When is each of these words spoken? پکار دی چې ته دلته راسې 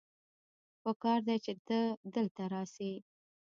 پکار 0.83 1.19
دی 1.27 1.37
چې 1.45 1.53
ته 1.67 1.79
دلته 2.13 2.43
راسې 2.53 2.91